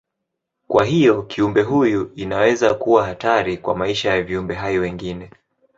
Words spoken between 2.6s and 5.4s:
kuwa hatari kwa maisha ya viumbe hai wengine.